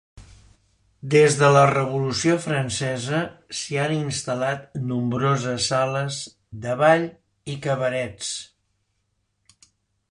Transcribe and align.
Des 1.15 1.35
de 1.41 1.49
la 1.55 1.65
Revolució 1.71 2.37
Francesa 2.45 3.19
s'hi 3.59 3.79
han 3.83 3.93
instal·lat 3.99 4.65
nombroses 4.93 5.69
sales 5.75 6.19
de 6.67 6.75
ball 6.83 7.09
i 7.55 7.61
cabarets. 7.69 8.35